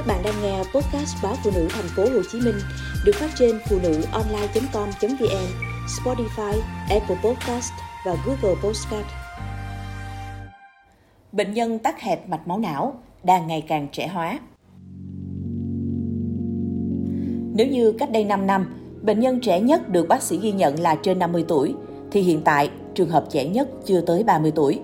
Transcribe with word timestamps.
Các 0.00 0.06
bạn 0.06 0.22
đang 0.24 0.42
nghe 0.42 0.58
podcast 0.58 1.16
báo 1.22 1.34
phụ 1.44 1.50
nữ 1.54 1.68
thành 1.70 1.88
phố 1.96 2.02
Hồ 2.02 2.20
Chí 2.32 2.40
Minh 2.40 2.54
được 3.04 3.12
phát 3.14 3.30
trên 3.38 3.58
phụ 3.68 3.78
nữ 3.82 4.02
online.com.vn, 4.12 5.46
Spotify, 5.86 6.60
Apple 6.90 7.16
Podcast 7.24 7.72
và 8.06 8.16
Google 8.26 8.60
Podcast. 8.62 9.06
Bệnh 11.32 11.54
nhân 11.54 11.78
tắc 11.78 12.00
hẹp 12.00 12.28
mạch 12.28 12.48
máu 12.48 12.58
não 12.58 12.94
đang 13.22 13.46
ngày 13.46 13.64
càng 13.68 13.88
trẻ 13.92 14.06
hóa. 14.06 14.38
Nếu 17.54 17.66
như 17.66 17.92
cách 17.92 18.10
đây 18.10 18.24
5 18.24 18.46
năm, 18.46 18.74
bệnh 19.02 19.20
nhân 19.20 19.40
trẻ 19.40 19.60
nhất 19.60 19.88
được 19.88 20.08
bác 20.08 20.22
sĩ 20.22 20.38
ghi 20.38 20.52
nhận 20.52 20.80
là 20.80 20.94
trên 20.94 21.18
50 21.18 21.44
tuổi, 21.48 21.74
thì 22.10 22.20
hiện 22.20 22.42
tại 22.44 22.70
trường 22.94 23.10
hợp 23.10 23.24
trẻ 23.30 23.44
nhất 23.44 23.68
chưa 23.84 24.00
tới 24.00 24.24
30 24.24 24.52
tuổi. 24.54 24.80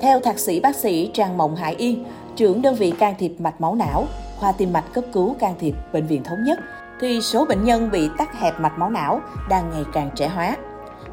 Theo 0.00 0.20
thạc 0.20 0.38
sĩ 0.38 0.60
bác 0.60 0.76
sĩ 0.76 1.10
Trang 1.14 1.38
Mộng 1.38 1.56
Hải 1.56 1.74
Yên, 1.74 2.04
trưởng 2.36 2.62
đơn 2.62 2.74
vị 2.74 2.92
can 2.98 3.14
thiệp 3.18 3.32
mạch 3.38 3.60
máu 3.60 3.74
não, 3.74 4.06
khoa 4.40 4.52
tim 4.52 4.72
mạch 4.72 4.84
cấp 4.92 5.04
cứu 5.12 5.36
can 5.38 5.54
thiệp 5.60 5.74
bệnh 5.92 6.06
viện 6.06 6.24
thống 6.24 6.44
nhất, 6.44 6.58
thì 7.00 7.20
số 7.20 7.44
bệnh 7.44 7.64
nhân 7.64 7.90
bị 7.90 8.10
tắc 8.18 8.34
hẹp 8.34 8.60
mạch 8.60 8.78
máu 8.78 8.90
não 8.90 9.20
đang 9.48 9.70
ngày 9.70 9.84
càng 9.92 10.10
trẻ 10.14 10.28
hóa. 10.28 10.56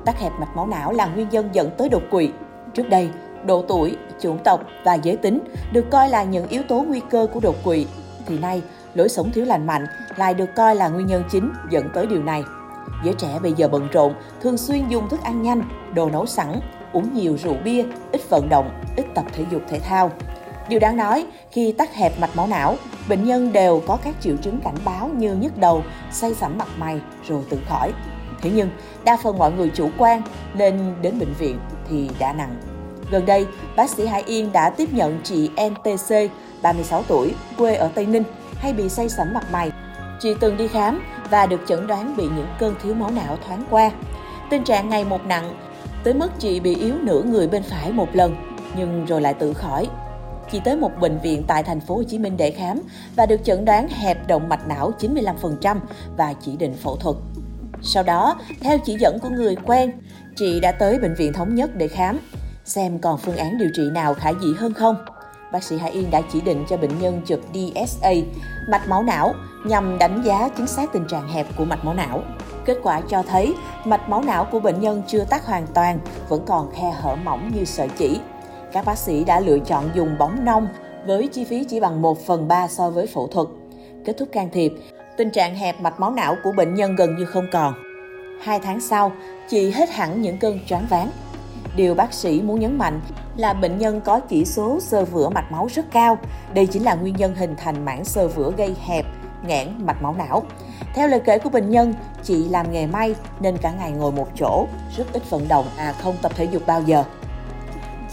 Tắc 0.05 0.19
hẹp 0.19 0.31
mạch 0.39 0.55
máu 0.55 0.67
não 0.67 0.91
là 0.91 1.05
nguyên 1.05 1.29
nhân 1.29 1.49
dẫn 1.51 1.69
tới 1.77 1.89
đột 1.89 2.03
quỵ. 2.11 2.31
Trước 2.73 2.89
đây, 2.89 3.09
độ 3.45 3.65
tuổi, 3.67 3.97
chủng 4.19 4.43
tộc 4.43 4.61
và 4.83 4.93
giới 4.93 5.17
tính 5.17 5.39
được 5.71 5.85
coi 5.91 6.09
là 6.09 6.23
những 6.23 6.47
yếu 6.47 6.63
tố 6.63 6.81
nguy 6.81 7.01
cơ 7.09 7.27
của 7.33 7.39
đột 7.39 7.55
quỵ, 7.63 7.87
thì 8.25 8.39
nay 8.39 8.61
lối 8.93 9.09
sống 9.09 9.31
thiếu 9.31 9.45
lành 9.45 9.67
mạnh 9.67 9.85
lại 10.15 10.33
được 10.33 10.55
coi 10.55 10.75
là 10.75 10.87
nguyên 10.87 11.07
nhân 11.07 11.23
chính 11.31 11.51
dẫn 11.69 11.89
tới 11.93 12.07
điều 12.07 12.23
này. 12.23 12.43
Giới 13.03 13.13
trẻ 13.13 13.39
bây 13.43 13.53
giờ 13.53 13.67
bận 13.67 13.87
rộn, 13.91 14.13
thường 14.41 14.57
xuyên 14.57 14.87
dùng 14.87 15.09
thức 15.09 15.23
ăn 15.23 15.41
nhanh, 15.41 15.61
đồ 15.93 16.09
nấu 16.09 16.25
sẵn, 16.25 16.59
uống 16.93 17.13
nhiều 17.13 17.37
rượu 17.43 17.55
bia, 17.63 17.83
ít 18.11 18.21
vận 18.29 18.49
động, 18.49 18.69
ít 18.97 19.05
tập 19.15 19.25
thể 19.33 19.45
dục 19.51 19.61
thể 19.67 19.79
thao. 19.79 20.11
Điều 20.69 20.79
đáng 20.79 20.97
nói, 20.97 21.25
khi 21.51 21.71
tắc 21.71 21.95
hẹp 21.95 22.19
mạch 22.19 22.35
máu 22.35 22.47
não, 22.47 22.75
bệnh 23.09 23.25
nhân 23.25 23.53
đều 23.53 23.81
có 23.87 23.97
các 24.03 24.15
triệu 24.21 24.35
chứng 24.37 24.59
cảnh 24.63 24.75
báo 24.85 25.09
như 25.17 25.35
nhức 25.35 25.57
đầu, 25.57 25.83
say 26.11 26.33
sẩm 26.33 26.57
mặt 26.57 26.67
mày 26.77 26.99
rồi 27.27 27.43
tự 27.49 27.57
khỏi. 27.69 27.93
Thế 28.41 28.51
nhưng, 28.55 28.69
đa 29.03 29.17
phần 29.23 29.37
mọi 29.37 29.51
người 29.51 29.71
chủ 29.75 29.89
quan 29.97 30.21
nên 30.53 30.93
đến 31.01 31.19
bệnh 31.19 31.33
viện 31.33 31.59
thì 31.89 32.09
đã 32.19 32.33
nặng. 32.33 32.55
Gần 33.11 33.25
đây, 33.25 33.47
bác 33.75 33.89
sĩ 33.89 34.05
Hải 34.05 34.23
Yên 34.25 34.51
đã 34.51 34.69
tiếp 34.69 34.89
nhận 34.93 35.19
chị 35.23 35.49
NTC, 35.49 36.15
36 36.61 37.03
tuổi, 37.03 37.33
quê 37.57 37.75
ở 37.75 37.89
Tây 37.95 38.05
Ninh, 38.05 38.23
hay 38.57 38.73
bị 38.73 38.89
say 38.89 39.09
sẩm 39.09 39.33
mặt 39.33 39.45
mày. 39.51 39.71
Chị 40.19 40.33
từng 40.39 40.57
đi 40.57 40.67
khám 40.67 41.03
và 41.29 41.45
được 41.45 41.61
chẩn 41.67 41.87
đoán 41.87 42.17
bị 42.17 42.23
những 42.23 42.47
cơn 42.59 42.75
thiếu 42.83 42.93
máu 42.93 43.11
não 43.11 43.37
thoáng 43.47 43.63
qua. 43.69 43.91
Tình 44.49 44.63
trạng 44.63 44.89
ngày 44.89 45.05
một 45.05 45.25
nặng, 45.25 45.53
tới 46.03 46.13
mức 46.13 46.29
chị 46.39 46.59
bị 46.59 46.75
yếu 46.75 46.95
nửa 47.01 47.21
người 47.21 47.47
bên 47.47 47.63
phải 47.63 47.91
một 47.91 48.07
lần, 48.13 48.35
nhưng 48.77 49.05
rồi 49.05 49.21
lại 49.21 49.33
tự 49.33 49.53
khỏi. 49.53 49.87
Chị 50.51 50.61
tới 50.63 50.75
một 50.75 50.91
bệnh 50.99 51.19
viện 51.19 51.43
tại 51.47 51.63
thành 51.63 51.79
phố 51.79 51.95
Hồ 51.95 52.03
Chí 52.03 52.19
Minh 52.19 52.37
để 52.37 52.51
khám 52.51 52.81
và 53.15 53.25
được 53.25 53.39
chẩn 53.43 53.65
đoán 53.65 53.87
hẹp 53.87 54.27
động 54.27 54.49
mạch 54.49 54.67
não 54.67 54.91
95% 54.99 55.79
và 56.17 56.33
chỉ 56.41 56.57
định 56.57 56.73
phẫu 56.73 56.95
thuật. 56.95 57.15
Sau 57.81 58.03
đó, 58.03 58.35
theo 58.61 58.77
chỉ 58.85 58.97
dẫn 58.99 59.19
của 59.19 59.29
người 59.29 59.55
quen, 59.65 59.91
chị 60.35 60.59
đã 60.59 60.71
tới 60.71 60.99
bệnh 60.99 61.15
viện 61.15 61.33
thống 61.33 61.55
nhất 61.55 61.75
để 61.75 61.87
khám, 61.87 62.19
xem 62.65 62.99
còn 62.99 63.17
phương 63.17 63.37
án 63.37 63.57
điều 63.57 63.69
trị 63.75 63.83
nào 63.93 64.13
khả 64.13 64.29
dĩ 64.29 64.47
hơn 64.57 64.73
không. 64.73 65.05
Bác 65.51 65.63
sĩ 65.63 65.77
Hải 65.77 65.91
Yên 65.91 66.11
đã 66.11 66.21
chỉ 66.33 66.41
định 66.41 66.65
cho 66.69 66.77
bệnh 66.77 66.99
nhân 66.99 67.21
chụp 67.25 67.39
DSA, 67.53 68.11
mạch 68.69 68.87
máu 68.87 69.03
não, 69.03 69.33
nhằm 69.65 69.97
đánh 69.97 70.21
giá 70.25 70.49
chính 70.57 70.67
xác 70.67 70.93
tình 70.93 71.07
trạng 71.07 71.27
hẹp 71.27 71.47
của 71.57 71.65
mạch 71.65 71.85
máu 71.85 71.93
não. 71.93 72.23
Kết 72.65 72.77
quả 72.83 73.01
cho 73.09 73.23
thấy 73.23 73.53
mạch 73.85 74.09
máu 74.09 74.21
não 74.21 74.45
của 74.51 74.59
bệnh 74.59 74.81
nhân 74.81 75.03
chưa 75.07 75.23
tắc 75.23 75.45
hoàn 75.45 75.67
toàn, 75.67 75.99
vẫn 76.29 76.43
còn 76.47 76.71
khe 76.71 76.91
hở 77.01 77.15
mỏng 77.15 77.51
như 77.55 77.65
sợi 77.65 77.89
chỉ. 77.97 78.19
Các 78.75 78.85
bác 78.85 78.97
sĩ 78.97 79.23
đã 79.23 79.39
lựa 79.39 79.59
chọn 79.59 79.89
dùng 79.95 80.15
bóng 80.17 80.45
nông 80.45 80.67
với 81.05 81.27
chi 81.27 81.43
phí 81.43 81.63
chỉ 81.63 81.79
bằng 81.79 82.01
1 82.01 82.25
phần 82.25 82.47
3 82.47 82.67
so 82.67 82.89
với 82.89 83.07
phẫu 83.07 83.27
thuật. 83.27 83.47
Kết 84.05 84.13
thúc 84.17 84.29
can 84.31 84.49
thiệp, 84.53 84.73
tình 85.17 85.29
trạng 85.29 85.55
hẹp 85.55 85.81
mạch 85.81 85.99
máu 85.99 86.11
não 86.11 86.35
của 86.43 86.51
bệnh 86.51 86.73
nhân 86.73 86.95
gần 86.95 87.15
như 87.15 87.25
không 87.25 87.47
còn. 87.51 87.73
Hai 88.41 88.59
tháng 88.59 88.81
sau, 88.81 89.11
chị 89.49 89.71
hết 89.71 89.89
hẳn 89.89 90.21
những 90.21 90.37
cơn 90.37 90.59
choáng 90.67 90.85
váng. 90.89 91.09
Điều 91.75 91.95
bác 91.95 92.13
sĩ 92.13 92.41
muốn 92.41 92.59
nhấn 92.59 92.77
mạnh 92.77 93.01
là 93.37 93.53
bệnh 93.53 93.77
nhân 93.77 94.01
có 94.01 94.19
chỉ 94.19 94.45
số 94.45 94.79
sơ 94.79 95.05
vữa 95.05 95.29
mạch 95.29 95.51
máu 95.51 95.67
rất 95.73 95.85
cao. 95.91 96.17
Đây 96.53 96.65
chính 96.67 96.83
là 96.83 96.95
nguyên 96.95 97.15
nhân 97.15 97.35
hình 97.35 97.55
thành 97.57 97.85
mảng 97.85 98.05
sơ 98.05 98.27
vữa 98.27 98.51
gây 98.57 98.75
hẹp, 98.85 99.05
nghẽn 99.47 99.67
mạch 99.79 100.01
máu 100.01 100.15
não. 100.17 100.43
Theo 100.93 101.07
lời 101.07 101.21
kể 101.25 101.39
của 101.39 101.49
bệnh 101.49 101.69
nhân, 101.69 101.93
chị 102.23 102.49
làm 102.49 102.71
nghề 102.71 102.87
may 102.87 103.15
nên 103.39 103.57
cả 103.57 103.71
ngày 103.71 103.91
ngồi 103.91 104.11
một 104.11 104.27
chỗ, 104.35 104.67
rất 104.97 105.13
ít 105.13 105.29
vận 105.29 105.47
động 105.47 105.65
à 105.77 105.93
không 106.01 106.15
tập 106.21 106.31
thể 106.35 106.45
dục 106.45 106.61
bao 106.67 106.81
giờ. 106.81 107.03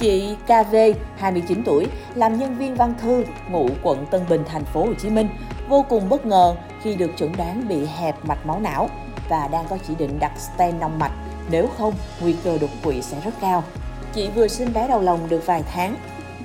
Chị 0.02 0.36
KV, 0.46 0.76
29 1.18 1.62
tuổi, 1.64 1.86
làm 2.14 2.38
nhân 2.38 2.58
viên 2.58 2.74
văn 2.74 2.94
thư, 3.02 3.24
ngụ 3.50 3.68
quận 3.82 4.06
Tân 4.10 4.20
Bình, 4.28 4.44
thành 4.48 4.64
phố 4.64 4.84
Hồ 4.84 4.94
Chí 5.02 5.10
Minh, 5.10 5.28
vô 5.68 5.84
cùng 5.88 6.08
bất 6.08 6.26
ngờ 6.26 6.54
khi 6.82 6.94
được 6.94 7.10
chẩn 7.16 7.32
đoán 7.36 7.68
bị 7.68 7.86
hẹp 7.86 8.24
mạch 8.24 8.46
máu 8.46 8.60
não 8.60 8.88
và 9.28 9.48
đang 9.48 9.64
có 9.68 9.78
chỉ 9.88 9.94
định 9.94 10.18
đặt 10.18 10.32
stent 10.38 10.80
nông 10.80 10.98
mạch, 10.98 11.12
nếu 11.50 11.66
không 11.78 11.94
nguy 12.20 12.34
cơ 12.44 12.58
đột 12.58 12.70
quỵ 12.84 13.02
sẽ 13.02 13.16
rất 13.24 13.30
cao. 13.40 13.64
Chị 14.14 14.28
vừa 14.34 14.48
sinh 14.48 14.72
bé 14.72 14.88
đầu 14.88 15.00
lòng 15.00 15.28
được 15.28 15.46
vài 15.46 15.62
tháng. 15.72 15.96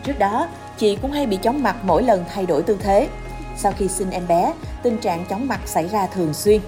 Trước 0.03 0.19
đó, 0.19 0.47
chị 0.77 0.97
cũng 1.01 1.11
hay 1.11 1.25
bị 1.25 1.37
chóng 1.37 1.63
mặt 1.63 1.75
mỗi 1.83 2.03
lần 2.03 2.25
thay 2.33 2.45
đổi 2.45 2.63
tư 2.63 2.77
thế. 2.81 3.09
Sau 3.57 3.71
khi 3.77 3.87
sinh 3.87 4.11
em 4.11 4.27
bé, 4.27 4.53
tình 4.83 4.97
trạng 4.97 5.25
chóng 5.25 5.47
mặt 5.47 5.59
xảy 5.65 5.87
ra 5.87 6.07
thường 6.07 6.33
xuyên. 6.33 6.61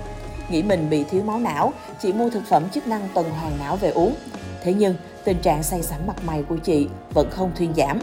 Nghĩ 0.49 0.63
mình 0.63 0.89
bị 0.89 1.03
thiếu 1.03 1.23
máu 1.23 1.39
não, 1.39 1.73
chị 2.01 2.13
mua 2.13 2.29
thực 2.29 2.43
phẩm 2.45 2.69
chức 2.69 2.87
năng 2.87 3.07
tuần 3.13 3.29
hoàn 3.29 3.57
não 3.59 3.75
về 3.75 3.89
uống. 3.89 4.15
Thế 4.63 4.73
nhưng, 4.73 4.95
tình 5.29 5.41
trạng 5.41 5.63
say 5.63 5.81
sẩm 5.81 5.99
mặt 6.07 6.15
mày 6.25 6.43
của 6.43 6.57
chị 6.57 6.87
vẫn 7.13 7.29
không 7.31 7.51
thuyên 7.57 7.73
giảm. 7.73 7.99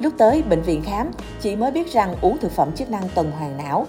Lúc 0.00 0.12
tới 0.18 0.42
bệnh 0.42 0.62
viện 0.62 0.82
khám, 0.82 1.10
chị 1.40 1.56
mới 1.56 1.70
biết 1.70 1.92
rằng 1.92 2.14
uống 2.20 2.38
thực 2.38 2.52
phẩm 2.52 2.72
chức 2.72 2.90
năng 2.90 3.08
tuần 3.14 3.30
hoàn 3.30 3.56
não 3.56 3.86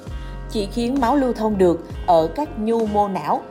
chỉ 0.50 0.66
khiến 0.66 0.97
máu 1.02 1.16
lưu 1.16 1.34
thông 1.34 1.58
được 1.58 1.88
ở 2.08 2.28
các 2.35 2.50
nhu 2.59 2.85
mô 2.85 3.08
não 3.08 3.41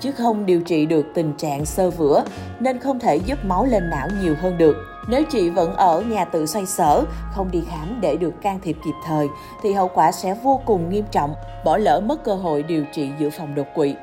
chứ 0.00 0.12
không 0.12 0.46
điều 0.46 0.60
trị 0.60 0.86
được 0.86 1.06
tình 1.14 1.32
trạng 1.38 1.66
sơ 1.66 1.90
vữa 1.90 2.24
nên 2.60 2.78
không 2.78 2.98
thể 2.98 3.16
giúp 3.16 3.44
máu 3.44 3.64
lên 3.64 3.90
não 3.90 4.08
nhiều 4.22 4.34
hơn 4.40 4.58
được. 4.58 4.76
Nếu 5.08 5.22
chị 5.30 5.50
vẫn 5.50 5.74
ở 5.74 6.00
nhà 6.00 6.24
tự 6.24 6.46
xoay 6.46 6.66
sở, 6.66 7.04
không 7.34 7.50
đi 7.50 7.62
khám 7.70 8.00
để 8.00 8.16
được 8.16 8.42
can 8.42 8.60
thiệp 8.60 8.76
kịp 8.84 8.94
thời 9.06 9.26
thì 9.62 9.72
hậu 9.72 9.90
quả 9.94 10.12
sẽ 10.12 10.36
vô 10.42 10.60
cùng 10.66 10.90
nghiêm 10.90 11.04
trọng, 11.10 11.34
bỏ 11.64 11.76
lỡ 11.76 12.00
mất 12.00 12.24
cơ 12.24 12.34
hội 12.34 12.62
điều 12.62 12.84
trị 12.92 13.10
dự 13.18 13.30
phòng 13.30 13.54
đột 13.54 13.66
quỵ. 13.74 13.94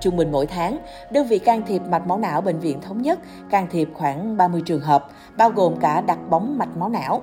Trung 0.00 0.16
bình 0.16 0.32
mỗi 0.32 0.46
tháng, 0.46 0.78
đơn 1.10 1.26
vị 1.26 1.38
can 1.38 1.62
thiệp 1.66 1.82
mạch 1.88 2.06
máu 2.06 2.18
não 2.18 2.40
Bệnh 2.40 2.58
viện 2.58 2.80
Thống 2.80 3.02
nhất 3.02 3.18
can 3.50 3.66
thiệp 3.70 3.88
khoảng 3.94 4.36
30 4.36 4.62
trường 4.66 4.80
hợp, 4.80 5.06
bao 5.36 5.50
gồm 5.50 5.76
cả 5.80 6.00
đặt 6.00 6.18
bóng 6.30 6.58
mạch 6.58 6.76
máu 6.76 6.88
não, 6.88 7.22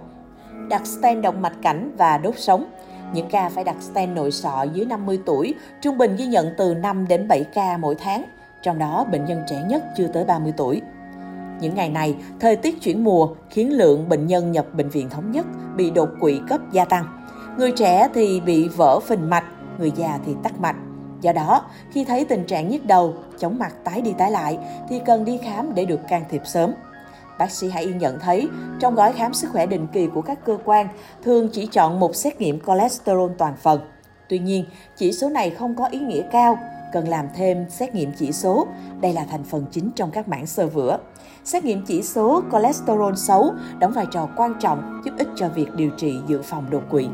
đặt 0.70 0.86
stent 0.86 1.22
động 1.22 1.42
mạch 1.42 1.56
cảnh 1.62 1.92
và 1.98 2.18
đốt 2.18 2.34
sống. 2.38 2.66
Những 3.14 3.30
ca 3.30 3.50
phải 3.50 3.64
đặt 3.64 3.76
stent 3.80 4.16
nội 4.16 4.32
sọ 4.32 4.66
dưới 4.74 4.86
50 4.86 5.20
tuổi, 5.26 5.56
trung 5.82 5.98
bình 5.98 6.16
ghi 6.16 6.26
nhận 6.26 6.50
từ 6.58 6.74
5 6.74 7.08
đến 7.08 7.28
7 7.28 7.44
ca 7.44 7.78
mỗi 7.78 7.96
tháng, 7.96 8.24
trong 8.64 8.80
đó 8.80 9.06
bệnh 9.12 9.26
nhân 9.26 9.44
trẻ 9.50 9.64
nhất 9.68 9.84
chưa 9.98 10.08
tới 10.08 10.26
30 10.26 10.54
tuổi. 10.58 10.82
Những 11.60 11.76
ngày 11.76 11.90
này, 11.90 12.16
thời 12.40 12.56
tiết 12.56 12.82
chuyển 12.82 13.04
mùa 13.04 13.30
khiến 13.50 13.78
lượng 13.78 14.10
bệnh 14.10 14.28
nhân 14.28 14.52
nhập 14.52 14.66
bệnh 14.74 14.90
viện 14.90 15.10
thống 15.10 15.32
nhất 15.32 15.46
bị 15.76 15.92
đột 15.92 16.10
quỵ 16.20 16.40
cấp 16.50 16.62
gia 16.72 16.86
tăng. 16.86 17.06
Người 17.58 17.72
trẻ 17.72 18.10
thì 18.14 18.42
bị 18.46 18.68
vỡ 18.68 19.00
phình 19.00 19.30
mạch, 19.30 19.46
người 19.80 19.92
già 19.96 20.20
thì 20.26 20.36
tắc 20.44 20.60
mạch. 20.60 20.76
Do 21.22 21.34
đó, 21.34 21.66
khi 21.92 22.04
thấy 22.04 22.26
tình 22.26 22.46
trạng 22.46 22.70
nhức 22.70 22.86
đầu, 22.86 23.14
chóng 23.40 23.60
mặt 23.60 23.74
tái 23.84 24.02
đi 24.02 24.14
tái 24.18 24.32
lại 24.32 24.58
thì 24.90 25.00
cần 25.06 25.26
đi 25.26 25.38
khám 25.38 25.76
để 25.76 25.86
được 25.86 26.00
can 26.08 26.24
thiệp 26.30 26.42
sớm. 26.46 26.74
Bác 27.40 27.52
sĩ 27.52 27.70
Hải 27.70 27.84
Yên 27.84 27.98
nhận 27.98 28.20
thấy, 28.20 28.50
trong 28.80 28.96
gói 28.96 29.14
khám 29.14 29.34
sức 29.34 29.52
khỏe 29.52 29.66
định 29.66 29.88
kỳ 29.94 30.08
của 30.08 30.22
các 30.22 30.46
cơ 30.46 30.58
quan, 30.66 30.88
thường 31.24 31.50
chỉ 31.54 31.66
chọn 31.66 32.00
một 32.00 32.16
xét 32.16 32.42
nghiệm 32.42 32.60
cholesterol 32.68 33.32
toàn 33.38 33.54
phần. 33.56 33.80
Tuy 34.30 34.40
nhiên, 34.40 34.66
chỉ 34.96 35.12
số 35.12 35.30
này 35.30 35.50
không 35.50 35.76
có 35.76 35.86
ý 35.86 36.00
nghĩa 36.00 36.24
cao, 36.32 36.60
cần 36.94 37.08
làm 37.08 37.26
thêm 37.36 37.66
xét 37.70 37.96
nghiệm 37.96 38.12
chỉ 38.20 38.32
số. 38.32 38.68
Đây 39.02 39.14
là 39.14 39.26
thành 39.32 39.44
phần 39.44 39.66
chính 39.72 39.92
trong 39.96 40.12
các 40.12 40.28
mảng 40.28 40.46
sơ 40.46 40.68
vữa. 40.68 40.98
Xét 41.44 41.64
nghiệm 41.64 41.86
chỉ 41.86 42.04
số 42.04 42.42
cholesterol 42.52 43.14
xấu 43.16 43.54
đóng 43.80 43.92
vai 43.92 44.06
trò 44.12 44.30
quan 44.38 44.54
trọng 44.60 45.02
giúp 45.06 45.12
ích 45.18 45.28
cho 45.36 45.50
việc 45.50 45.68
điều 45.76 45.90
trị 45.98 46.20
dự 46.28 46.42
phòng 46.42 46.70
đột 46.70 46.84
quỵ. 46.90 47.08